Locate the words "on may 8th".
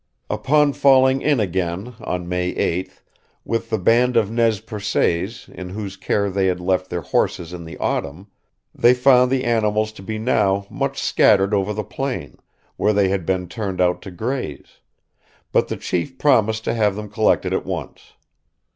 1.99-3.01